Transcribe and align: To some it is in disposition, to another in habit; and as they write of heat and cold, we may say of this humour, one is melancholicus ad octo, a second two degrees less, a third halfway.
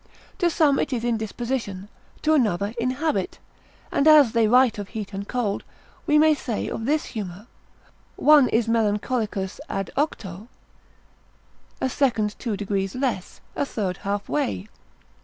To 0.39 0.49
some 0.49 0.79
it 0.79 0.91
is 0.91 1.03
in 1.03 1.17
disposition, 1.17 1.87
to 2.23 2.33
another 2.33 2.73
in 2.79 2.89
habit; 2.89 3.37
and 3.91 4.07
as 4.07 4.31
they 4.31 4.47
write 4.47 4.79
of 4.79 4.87
heat 4.87 5.13
and 5.13 5.27
cold, 5.27 5.63
we 6.07 6.17
may 6.17 6.33
say 6.33 6.67
of 6.67 6.85
this 6.87 7.05
humour, 7.13 7.45
one 8.15 8.49
is 8.49 8.67
melancholicus 8.67 9.59
ad 9.69 9.91
octo, 9.95 10.47
a 11.79 11.87
second 11.87 12.35
two 12.39 12.57
degrees 12.57 12.95
less, 12.95 13.41
a 13.55 13.63
third 13.63 13.97
halfway. 13.97 14.69